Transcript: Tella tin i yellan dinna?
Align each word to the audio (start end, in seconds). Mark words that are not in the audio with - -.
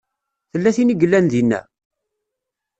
Tella 0.51 0.71
tin 0.75 0.93
i 0.93 0.95
yellan 1.01 1.25
dinna? 1.31 1.59